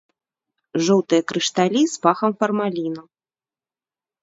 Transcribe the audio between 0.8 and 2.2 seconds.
Жоўтыя крышталі з